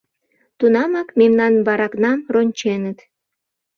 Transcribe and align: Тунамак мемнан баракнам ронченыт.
Тунамак 0.57 1.09
мемнан 1.19 1.53
баракнам 1.67 2.19
ронченыт. 2.33 2.97